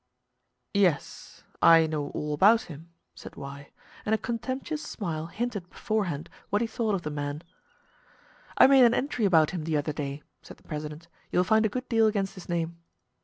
"Yes 0.73 1.43
I 1.61 1.85
know 1.85 2.09
all 2.15 2.33
about 2.33 2.61
him," 2.63 2.89
said 3.13 3.35
Y, 3.35 3.69
and 4.03 4.15
a 4.15 4.17
contemptuous 4.17 4.81
smile 4.81 5.27
hinted 5.27 5.69
beforehand 5.69 6.27
what 6.49 6.59
he 6.63 6.67
thought 6.67 6.95
of 6.95 7.03
the 7.03 7.11
man. 7.11 7.43
"I 8.57 8.65
made 8.65 8.83
an 8.83 8.95
entry 8.95 9.25
about 9.25 9.51
him 9.51 9.63
the 9.63 9.77
other 9.77 9.93
day," 9.93 10.23
said 10.41 10.57
the 10.57 10.63
president. 10.63 11.07
"You 11.31 11.37
will 11.37 11.43
find 11.43 11.67
a 11.67 11.69
good 11.69 11.87
deal 11.87 12.07
against 12.07 12.33
his 12.33 12.49
name." 12.49 12.79